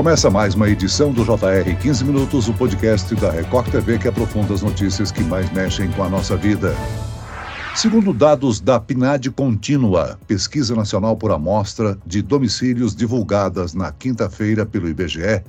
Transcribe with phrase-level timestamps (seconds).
[0.00, 4.54] Começa mais uma edição do JR 15 Minutos, o podcast da Record TV que aprofunda
[4.54, 6.74] as notícias que mais mexem com a nossa vida.
[7.74, 14.88] Segundo dados da PNAD Contínua, Pesquisa Nacional por Amostra de Domicílios divulgadas na quinta-feira pelo
[14.88, 15.42] IBGE,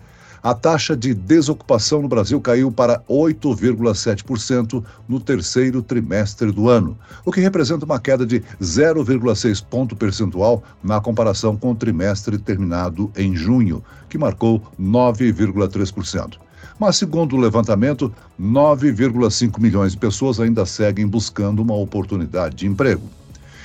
[0.43, 7.31] a taxa de desocupação no Brasil caiu para 8,7% no terceiro trimestre do ano, o
[7.31, 13.35] que representa uma queda de 0,6 ponto percentual na comparação com o trimestre terminado em
[13.35, 16.37] junho, que marcou 9,3%.
[16.79, 23.07] Mas, segundo o levantamento, 9,5 milhões de pessoas ainda seguem buscando uma oportunidade de emprego.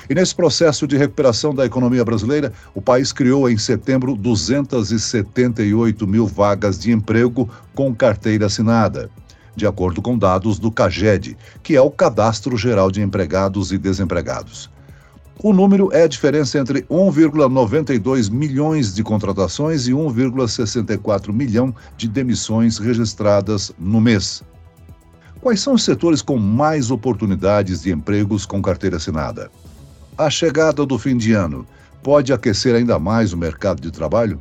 [0.09, 6.27] E nesse processo de recuperação da economia brasileira, o país criou em setembro 278 mil
[6.27, 9.11] vagas de emprego com carteira assinada,
[9.57, 14.71] de acordo com dados do CAGED, que é o Cadastro Geral de Empregados e Desempregados.
[15.43, 22.79] O número é a diferença entre 1,92 milhões de contratações e 1,64 milhão de demissões
[22.79, 24.43] registradas no mês.
[25.41, 29.51] Quais são os setores com mais oportunidades de empregos com carteira assinada?
[30.19, 31.67] A chegada do fim de ano
[32.03, 34.41] pode aquecer ainda mais o mercado de trabalho?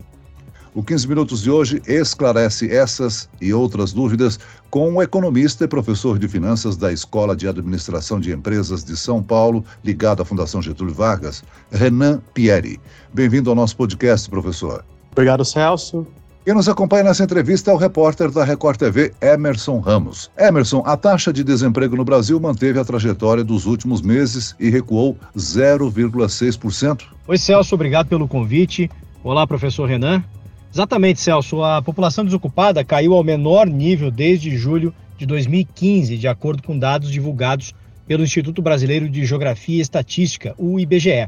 [0.73, 6.17] O 15 Minutos de hoje esclarece essas e outras dúvidas com o economista e professor
[6.17, 10.93] de finanças da Escola de Administração de Empresas de São Paulo, ligado à Fundação Getúlio
[10.93, 12.79] Vargas, Renan Pieri.
[13.13, 14.85] Bem-vindo ao nosso podcast, professor.
[15.11, 16.07] Obrigado, Celso.
[16.45, 20.29] Quem nos acompanha nessa entrevista é o repórter da Record TV, Emerson Ramos.
[20.38, 25.17] Emerson, a taxa de desemprego no Brasil manteve a trajetória dos últimos meses e recuou
[25.35, 27.01] 0,6%.
[27.27, 28.91] Oi, Celso, obrigado pelo convite.
[29.23, 30.23] Olá, professor Renan.
[30.71, 36.61] Exatamente, Celso, a população desocupada caiu ao menor nível desde julho de 2015, de acordo
[36.61, 37.73] com dados divulgados
[38.05, 41.27] pelo Instituto Brasileiro de Geografia e Estatística, o IBGE.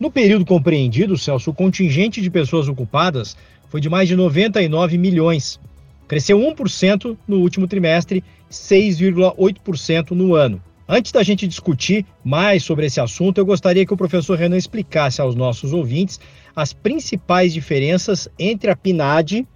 [0.00, 3.36] No período compreendido, Celso, o contingente de pessoas ocupadas
[3.70, 5.58] foi de mais de 99 milhões.
[6.06, 10.60] Cresceu 1% no último trimestre, 6,8% no ano.
[10.88, 15.20] Antes da gente discutir mais sobre esse assunto, eu gostaria que o professor Renan explicasse
[15.20, 16.18] aos nossos ouvintes
[16.54, 19.46] as principais diferenças entre a PNAD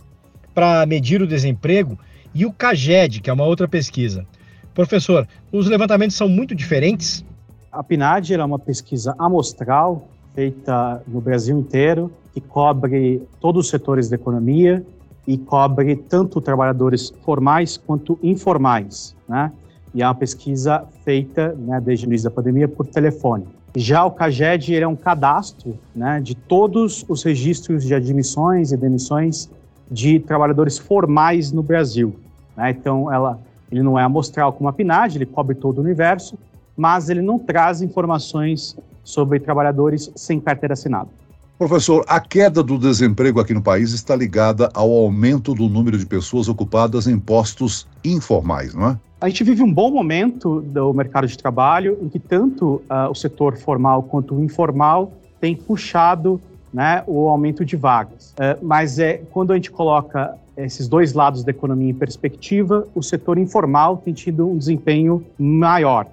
[0.55, 1.99] para medir o desemprego
[2.33, 4.25] e o CAGED, que é uma outra pesquisa.
[4.73, 7.25] Professor, os levantamentos são muito diferentes?
[7.73, 14.09] A PNAD é uma pesquisa amostral feita no Brasil inteiro, que cobre todos os setores
[14.09, 14.85] da economia
[15.27, 19.53] e cobre tanto trabalhadores formais quanto informais, né?
[19.95, 23.47] E é uma pesquisa feita, né, desde o início da pandemia, por telefone.
[23.77, 29.49] Já o CAGED é um cadastro né, de todos os registros de admissões e demissões
[29.89, 32.15] de trabalhadores formais no Brasil.
[32.57, 32.71] Né?
[32.71, 33.39] Então, ela,
[33.71, 36.37] ele não é amostral como a PNAD, ele cobre todo o universo,
[36.77, 41.09] mas ele não traz informações sobre trabalhadores sem carteira assinada.
[41.57, 46.05] Professor, a queda do desemprego aqui no país está ligada ao aumento do número de
[46.05, 48.99] pessoas ocupadas em postos informais, não é?
[49.21, 53.15] A gente vive um bom momento do mercado de trabalho em que tanto uh, o
[53.15, 56.41] setor formal quanto o informal tem puxado
[56.73, 58.33] né, o aumento de vagas.
[58.33, 63.03] Uh, mas é, quando a gente coloca esses dois lados da economia em perspectiva, o
[63.03, 66.07] setor informal tem tido um desempenho maior.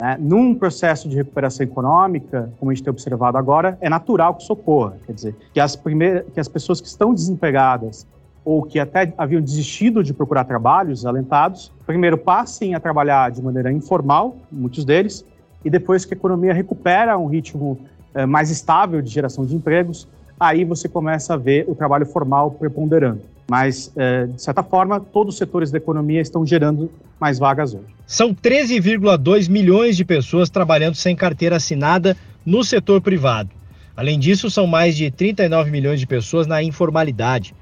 [0.00, 0.16] Né?
[0.18, 4.96] Num processo de recuperação econômica, como a gente tem observado agora, é natural que socorra.
[5.06, 8.06] Quer dizer, que as, primeiras, que as pessoas que estão desempregadas
[8.42, 13.70] ou que até haviam desistido de procurar trabalhos alentados, primeiro passem a trabalhar de maneira
[13.70, 15.24] informal, muitos deles,
[15.62, 17.78] e depois que a economia recupera um ritmo
[18.14, 22.50] é, mais estável de geração de empregos, aí você começa a ver o trabalho formal
[22.52, 23.20] preponderando.
[23.50, 26.88] Mas, é, de certa forma, todos os setores da economia estão gerando
[27.18, 27.92] mais vagas hoje.
[28.06, 32.16] São 13,2 milhões de pessoas trabalhando sem carteira assinada
[32.46, 33.50] no setor privado.
[33.96, 37.52] Além disso, são mais de 39 milhões de pessoas na informalidade.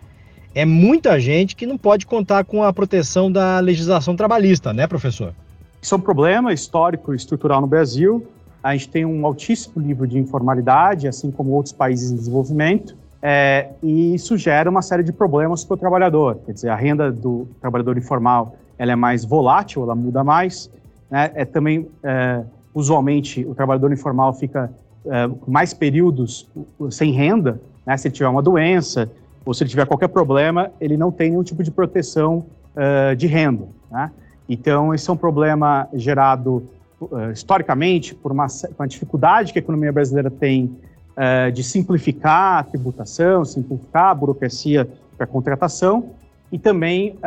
[0.55, 5.33] É muita gente que não pode contar com a proteção da legislação trabalhista, né, professor?
[5.81, 8.29] Isso é um problema histórico e estrutural no Brasil.
[8.63, 12.95] A gente tem um altíssimo nível de informalidade, assim como outros países em desenvolvimento.
[13.21, 16.39] É, e isso gera uma série de problemas para o trabalhador.
[16.47, 20.71] Quer dizer, a renda do trabalhador informal ela é mais volátil, ela muda mais.
[21.11, 21.31] Né?
[21.35, 22.43] É também, é,
[22.73, 24.71] usualmente, o trabalhador informal fica
[25.07, 26.49] é, mais períodos
[26.91, 27.97] sem renda, né?
[27.97, 29.11] se ele tiver uma doença
[29.45, 32.45] ou se ele tiver qualquer problema, ele não tem nenhum tipo de proteção
[32.77, 33.67] uh, de renda.
[33.91, 34.11] Né?
[34.47, 36.69] Então, esse é um problema gerado
[37.01, 38.47] uh, historicamente por uma,
[38.79, 40.77] uma, dificuldade que a economia brasileira tem
[41.19, 46.11] uh, de simplificar a tributação, simplificar a burocracia para contratação
[46.51, 47.19] e também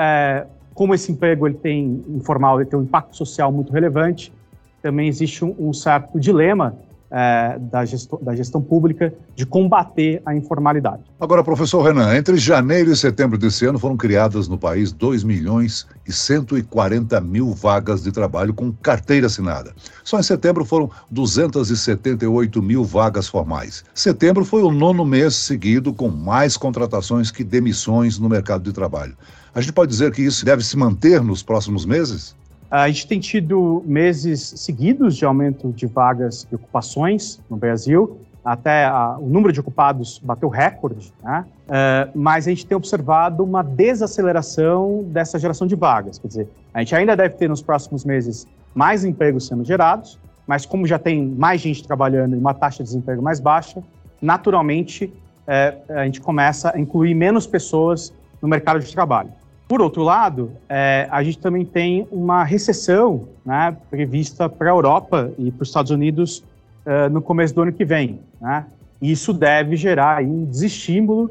[0.74, 4.34] como esse emprego ele tem informal, ele tem um impacto social muito relevante,
[4.82, 6.76] também existe um, um certo dilema
[7.12, 11.04] é, da, gestão, da gestão pública de combater a informalidade.
[11.20, 15.86] Agora, professor Renan, entre janeiro e setembro desse ano foram criadas no país 2 milhões
[16.08, 19.74] e 140 mil vagas de trabalho com carteira assinada.
[20.04, 23.84] Só em setembro foram 278 mil vagas formais.
[23.94, 29.16] Setembro foi o nono mês seguido com mais contratações que demissões no mercado de trabalho.
[29.54, 32.36] A gente pode dizer que isso deve se manter nos próximos meses?
[32.72, 38.86] A gente tem tido meses seguidos de aumento de vagas e ocupações no Brasil, até
[38.86, 41.46] a, o número de ocupados bateu recorde, né?
[41.68, 46.18] Uh, mas a gente tem observado uma desaceleração dessa geração de vagas.
[46.18, 50.18] Quer dizer, a gente ainda deve ter nos próximos meses mais empregos sendo gerados,
[50.48, 53.84] mas como já tem mais gente trabalhando e uma taxa de desemprego mais baixa,
[54.22, 59.41] naturalmente uh, a gente começa a incluir menos pessoas no mercado de trabalho.
[59.72, 65.32] Por outro lado, é, a gente também tem uma recessão né, prevista para a Europa
[65.38, 66.44] e para os Estados Unidos
[66.86, 68.20] uh, no começo do ano que vem.
[68.42, 68.66] Né?
[69.02, 71.28] Isso deve gerar aí, um desestímulo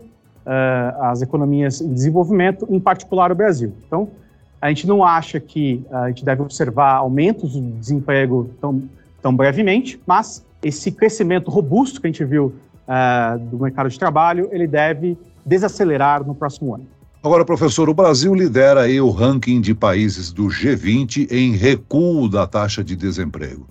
[0.46, 3.74] uh, às economias em desenvolvimento, em particular o Brasil.
[3.86, 4.08] Então,
[4.58, 8.82] a gente não acha que a gente deve observar aumentos do desemprego tão,
[9.20, 12.54] tão brevemente, mas esse crescimento robusto que a gente viu
[12.88, 16.86] uh, do mercado de trabalho, ele deve desacelerar no próximo ano.
[17.22, 22.46] Agora, professor, o Brasil lidera aí o ranking de países do G20 em recuo da
[22.46, 23.68] taxa de desemprego.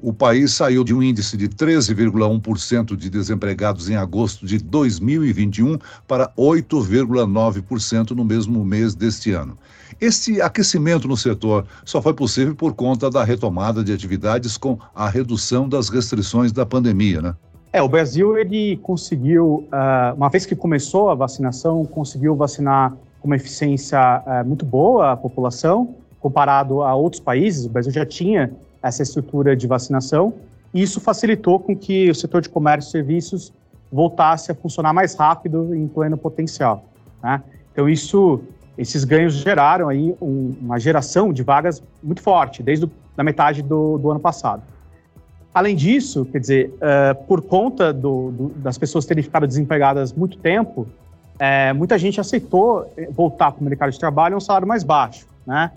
[0.00, 5.76] O país saiu de um índice de 13,1% de desempregados em agosto de 2021
[6.08, 9.58] para 8,9% no mesmo mês deste ano.
[10.00, 15.06] Esse aquecimento no setor só foi possível por conta da retomada de atividades com a
[15.06, 17.34] redução das restrições da pandemia, né?
[17.76, 23.26] É, o Brasil ele conseguiu, uh, uma vez que começou a vacinação, conseguiu vacinar com
[23.28, 27.66] uma eficiência uh, muito boa a população, comparado a outros países.
[27.66, 28.50] O Brasil já tinha
[28.82, 30.32] essa estrutura de vacinação
[30.72, 33.52] e isso facilitou com que o setor de comércio e serviços
[33.92, 36.82] voltasse a funcionar mais rápido em pleno potencial.
[37.22, 37.42] Né?
[37.74, 38.40] Então isso,
[38.78, 43.98] esses ganhos geraram aí um, uma geração de vagas muito forte desde a metade do,
[43.98, 44.62] do ano passado.
[45.56, 50.36] Além disso, quer dizer, uh, por conta do, do, das pessoas terem ficado desempregadas muito
[50.36, 50.86] tempo,
[51.38, 55.26] é, muita gente aceitou voltar para o mercado de trabalho a um salário mais baixo,
[55.46, 55.70] né?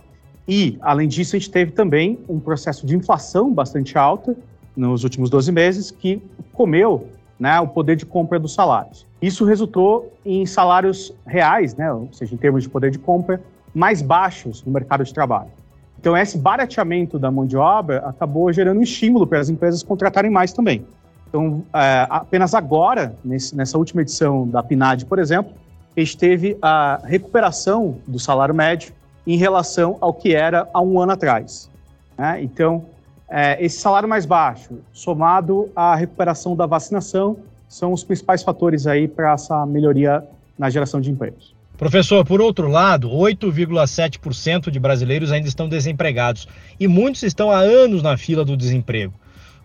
[0.45, 4.35] E, além disso, a gente teve também um processo de inflação bastante alta
[4.75, 6.21] nos últimos 12 meses, que
[6.51, 7.07] comeu
[7.39, 9.05] né, o poder de compra dos salários.
[9.21, 13.41] Isso resultou em salários reais, né, ou seja, em termos de poder de compra,
[13.73, 15.51] mais baixos no mercado de trabalho.
[15.99, 20.31] Então, esse barateamento da mão de obra acabou gerando um estímulo para as empresas contratarem
[20.31, 20.85] mais também.
[21.27, 25.51] Então, é, apenas agora, nesse, nessa última edição da PNAD, por exemplo,
[25.95, 28.93] a gente teve a recuperação do salário médio
[29.27, 31.69] em relação ao que era há um ano atrás.
[32.17, 32.43] Né?
[32.43, 32.85] Então,
[33.29, 37.35] é, esse salário mais baixo, somado à recuperação da vacinação,
[37.67, 40.23] são os principais fatores aí para essa melhoria
[40.57, 41.58] na geração de empregos.
[41.79, 46.45] Professor, por outro lado, 8,7% de brasileiros ainda estão desempregados
[46.77, 49.13] e muitos estão há anos na fila do desemprego.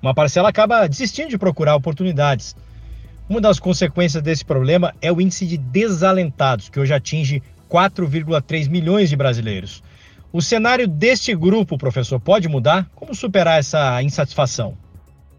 [0.00, 2.55] Uma parcela acaba desistindo de procurar oportunidades.
[3.28, 9.10] Uma das consequências desse problema é o índice de desalentados, que hoje atinge 4,3 milhões
[9.10, 9.82] de brasileiros.
[10.32, 12.88] O cenário deste grupo, professor, pode mudar?
[12.94, 14.78] Como superar essa insatisfação?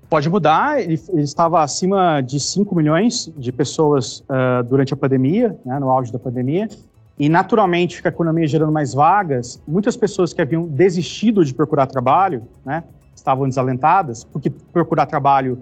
[0.10, 5.58] Pode mudar, ele, ele, estava acima de 5 milhões de pessoas uh, durante a pandemia,
[5.66, 6.70] né, no auge da pandemia,
[7.18, 11.88] e naturalmente, com a economia gerando mais vagas, muitas pessoas que haviam desistido de procurar
[11.88, 12.84] trabalho, né,
[13.16, 15.58] estavam desalentadas, porque procurar trabalho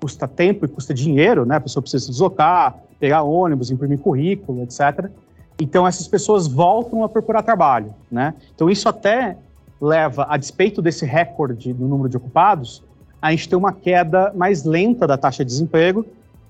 [0.00, 4.62] custa tempo e custa dinheiro, né, a pessoa precisa se deslocar, pegar ônibus, imprimir currículo,
[4.62, 5.10] etc.
[5.60, 8.34] Então, essas pessoas voltam a procurar trabalho, né?
[8.54, 9.36] Então, isso até
[9.80, 12.82] leva, a despeito desse recorde no número de ocupados,
[13.20, 16.06] a gente tem uma queda mais lenta da taxa de desemprego,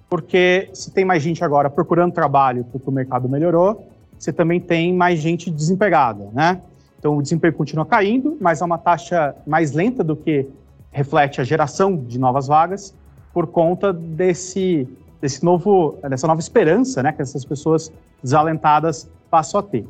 [0.08, 4.94] porque se tem mais gente agora procurando trabalho porque o mercado melhorou, você também tem
[4.94, 6.60] mais gente desempregada, né?
[6.98, 10.46] Então o desemprego continua caindo, mas é uma taxa mais lenta do que
[10.90, 12.94] reflete a geração de novas vagas
[13.32, 14.88] por conta desse,
[15.20, 19.86] desse novo, dessa nova esperança, né, que essas pessoas desalentadas passam a ter.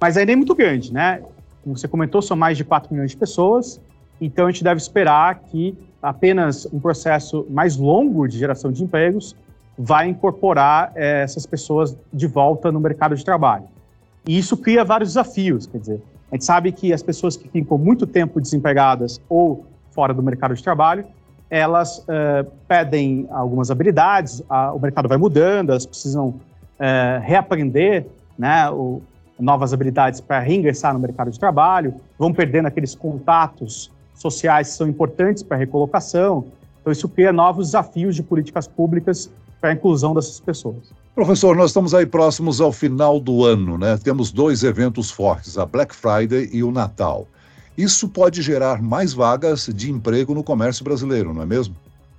[0.00, 1.22] Mas ainda é muito grande, né?
[1.64, 3.80] Como você comentou, são mais de 4 milhões de pessoas,
[4.24, 9.36] então a gente deve esperar que apenas um processo mais longo de geração de empregos
[9.76, 13.64] vai incorporar é, essas pessoas de volta no mercado de trabalho.
[14.26, 17.76] E isso cria vários desafios, quer dizer, a gente sabe que as pessoas que ficam
[17.76, 21.04] muito tempo desempregadas ou fora do mercado de trabalho,
[21.50, 28.06] elas uh, pedem algumas habilidades, a, o mercado vai mudando, elas precisam uh, reaprender
[28.38, 29.02] né, o,
[29.38, 35.42] novas habilidades para reingressar no mercado de trabalho, vão perdendo aqueles contatos sociais são importantes
[35.42, 36.46] para a recolocação.
[36.80, 40.92] Então, isso cria novos desafios de políticas públicas para a inclusão dessas pessoas.
[41.14, 43.98] Professor, nós estamos aí próximos ao final do ano, né?
[44.02, 47.26] Temos dois eventos fortes, a Black Friday e o Natal.
[47.76, 51.74] Isso pode gerar mais vagas de emprego no comércio brasileiro, não é mesmo?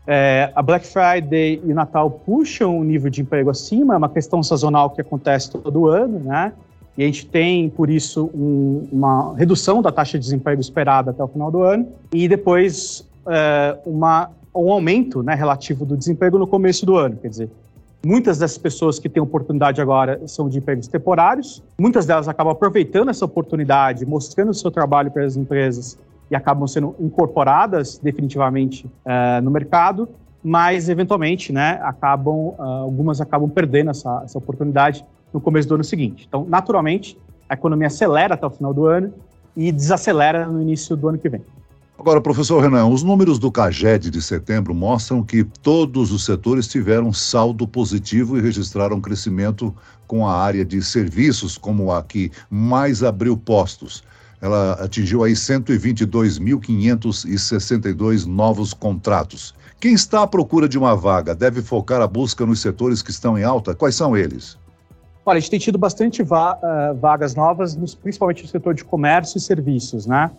[0.06, 4.10] É, a Black Friday e o Natal puxam o nível de emprego acima, é uma
[4.10, 6.54] questão sazonal que acontece todo ano, né?
[6.98, 11.24] E a gente tem, por isso, um, uma redução da taxa de desemprego esperada até
[11.24, 16.46] o final do ano, e depois é, uma, um aumento né, relativo do desemprego no
[16.46, 17.18] começo do ano.
[17.18, 17.50] Quer dizer,
[18.06, 23.10] muitas dessas pessoas que têm oportunidade agora são de empregos temporários, muitas delas acabam aproveitando
[23.10, 25.98] essa oportunidade, mostrando o seu trabalho para as empresas
[26.30, 30.08] e acabam sendo incorporadas definitivamente é, no mercado,
[30.44, 35.84] mas eventualmente, né, acabam, uh, algumas acabam perdendo essa, essa oportunidade no começo do ano
[35.84, 36.26] seguinte.
[36.28, 37.18] Então, naturalmente,
[37.50, 39.14] a economia acelera até o final do ano
[39.56, 41.42] e desacelera no início do ano que vem.
[41.98, 47.14] Agora, professor Renan, os números do CAGED de setembro mostram que todos os setores tiveram
[47.14, 49.74] saldo positivo e registraram crescimento
[50.08, 54.04] com a área de serviços como a que mais abriu postos.
[54.42, 59.54] Ela atingiu aí 122.562 novos contratos.
[59.80, 63.38] Quem está à procura de uma vaga deve focar a busca nos setores que estão
[63.38, 63.74] em alta?
[63.76, 64.58] Quais são eles?
[65.26, 69.38] Olha, a gente tem tido bastante va uh, vagas novas, principalmente no setor de comércio
[69.38, 70.30] e serviços, né?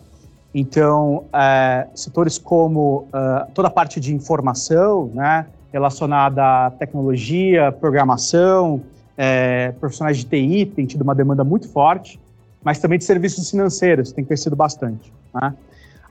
[0.57, 8.75] Então, uh, setores como uh, toda a parte de informação, né, relacionada à tecnologia, programação,
[8.75, 12.17] uh, profissionais de TI tem tido uma demanda muito forte,
[12.63, 15.11] mas também de serviços financeiros tem crescido bastante.
[15.33, 15.53] Né?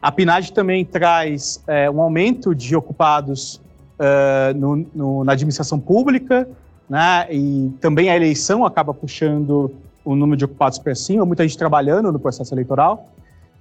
[0.03, 1.65] A PNAD também traz
[1.95, 3.59] um aumento de ocupados
[4.55, 6.47] no, no, na administração pública,
[6.89, 7.27] né?
[7.31, 9.75] E também a eleição acaba puxando
[10.05, 13.09] o número de ocupados para cima, muita gente trabalhando no processo eleitoral.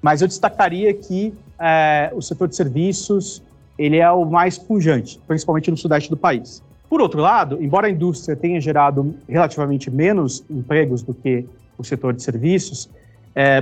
[0.02, 3.42] Mas eu destacaria que é, o setor de serviços
[3.78, 6.62] ele é o mais pujante, principalmente no sudeste do país.
[6.90, 11.46] Por outro lado, embora a indústria tenha gerado relativamente menos empregos do que
[11.78, 12.90] o setor de serviços,
[13.34, 13.62] é,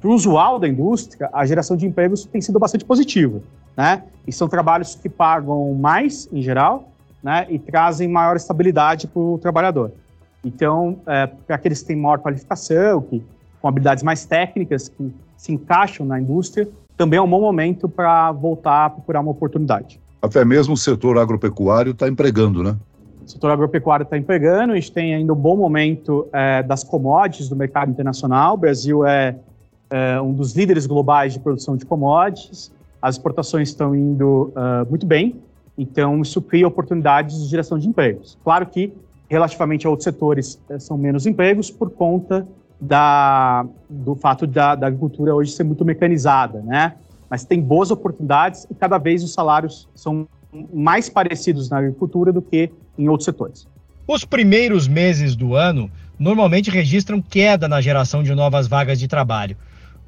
[0.00, 3.40] para o usual da indústria, a geração de empregos tem sido bastante positiva.
[3.76, 4.02] Né?
[4.26, 6.88] E são trabalhos que pagam mais, em geral,
[7.22, 9.92] né, e trazem maior estabilidade para o trabalhador.
[10.44, 13.22] Então, é, para aqueles que têm maior qualificação, que,
[13.60, 18.32] com habilidades mais técnicas, que se encaixam na indústria, também é um bom momento para
[18.32, 20.00] voltar a procurar uma oportunidade.
[20.22, 22.76] Até mesmo o setor agropecuário está empregando, né?
[23.24, 27.48] O setor agropecuário está empregando, a gente tem ainda um bom momento é, das commodities
[27.48, 28.54] do mercado internacional.
[28.54, 29.36] O Brasil é,
[29.90, 35.06] é, um dos líderes globais de produção de commodities, as exportações estão indo uh, muito
[35.06, 35.36] bem,
[35.78, 38.38] então, isso cria oportunidades de geração de empregos.
[38.42, 38.92] Claro que,
[39.28, 42.46] relativamente a outros setores, eh, são menos empregos por conta
[42.80, 46.94] da, do fato da, da agricultura hoje ser muito mecanizada, né?
[47.28, 50.26] Mas tem boas oportunidades e cada vez os salários são
[50.72, 53.66] mais parecidos na agricultura do que em outros setores.
[54.06, 59.56] Os primeiros meses do ano normalmente registram queda na geração de novas vagas de trabalho.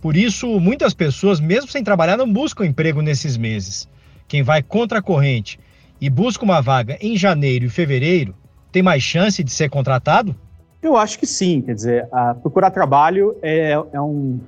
[0.00, 3.88] Por isso, muitas pessoas, mesmo sem trabalhar, não buscam emprego nesses meses
[4.28, 5.58] quem vai contra a corrente
[6.00, 8.34] e busca uma vaga em janeiro e fevereiro,
[8.70, 10.36] tem mais chance de ser contratado?
[10.80, 11.62] Eu acho que sim.
[11.62, 12.08] Quer dizer,
[12.42, 14.38] procurar trabalho é, é, um,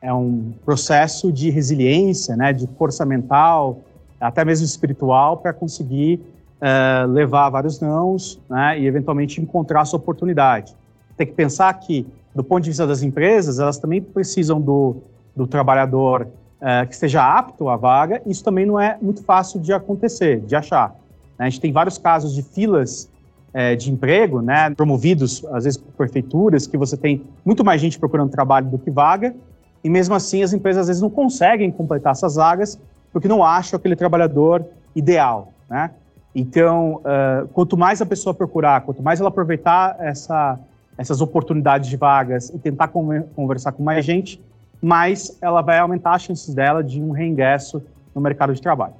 [0.00, 3.80] é um processo de resiliência, né, de força mental,
[4.20, 6.20] até mesmo espiritual, para conseguir
[6.60, 10.76] uh, levar vários nãos né, e, eventualmente, encontrar sua oportunidade.
[11.16, 14.96] Tem que pensar que, do ponto de vista das empresas, elas também precisam do,
[15.34, 16.28] do trabalhador
[16.62, 20.54] é, que esteja apto à vaga, isso também não é muito fácil de acontecer, de
[20.54, 20.90] achar.
[21.36, 21.46] Né?
[21.46, 23.10] A gente tem vários casos de filas
[23.52, 27.98] é, de emprego, né, promovidos às vezes por prefeituras, que você tem muito mais gente
[27.98, 29.34] procurando trabalho do que vaga,
[29.82, 32.78] e mesmo assim as empresas às vezes não conseguem completar essas vagas
[33.12, 34.64] porque não acham aquele trabalhador
[34.94, 35.90] ideal, né?
[36.34, 40.58] Então, uh, quanto mais a pessoa procurar, quanto mais ela aproveitar essa,
[40.96, 44.40] essas oportunidades de vagas e tentar conversar com mais gente,
[44.82, 47.80] mais ela vai aumentar as chances dela de um reingresso
[48.14, 48.94] no mercado de trabalho.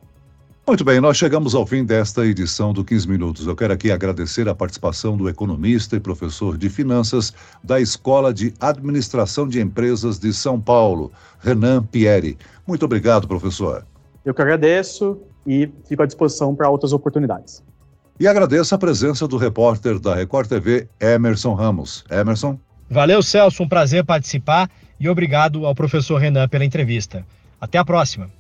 [0.64, 3.48] Muito bem, nós chegamos ao fim desta edição do 15 Minutos.
[3.48, 7.34] Eu quero aqui agradecer a participação do economista e professor de finanças
[7.64, 11.10] da Escola de Administração de Empresas de São Paulo,
[11.40, 12.38] Renan Pieri.
[12.64, 13.84] Muito obrigado, professor.
[14.24, 17.60] Eu que agradeço e fico à disposição para outras oportunidades.
[18.20, 22.04] E agradeço a presença do repórter da Record TV, Emerson Ramos.
[22.08, 22.56] Emerson.
[22.88, 24.70] Valeu, Celso, um prazer participar
[25.02, 27.26] e obrigado ao professor Renan pela entrevista.
[27.61, 28.30] Até a próxima.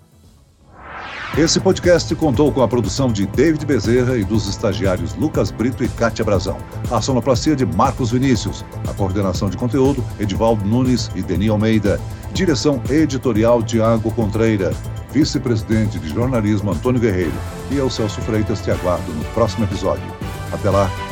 [1.36, 5.88] Esse podcast contou com a produção de David Bezerra e dos estagiários Lucas Brito e
[5.88, 6.58] Kátia Brazão.
[6.90, 8.64] A sonoplastia de Marcos Vinícius.
[8.88, 12.00] A coordenação de conteúdo, Edivaldo Nunes e Deni Almeida.
[12.32, 14.72] Direção editorial Tiago Contreira.
[15.10, 17.34] vice-presidente de jornalismo Antônio Guerreiro.
[17.70, 20.04] E eu, Celso Freitas, te aguardo no próximo episódio.
[20.52, 21.11] Até lá!